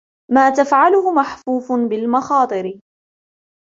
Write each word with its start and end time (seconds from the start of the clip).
ما 0.31 0.49
تفعله 0.49 1.11
محفوف 1.11 1.71
بالمخاطر 1.89 2.79